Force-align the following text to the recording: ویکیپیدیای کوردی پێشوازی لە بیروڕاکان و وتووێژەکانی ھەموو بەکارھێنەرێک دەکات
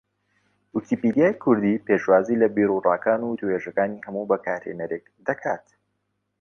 ویکیپیدیای 0.75 1.33
کوردی 1.43 1.83
پێشوازی 1.87 2.39
لە 2.41 2.47
بیروڕاکان 2.55 3.19
و 3.21 3.29
وتووێژەکانی 3.31 4.03
ھەموو 4.05 4.29
بەکارھێنەرێک 4.31 5.05
دەکات 5.27 5.65